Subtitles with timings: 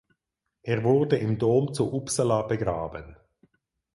[0.63, 3.15] Er wurde im Dom zu Uppsala begraben.